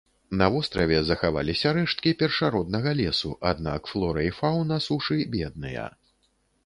[0.39, 5.85] На востраве захаваліся рэшткі першароднага лесу, аднак флора і фаўна сушы бедныя.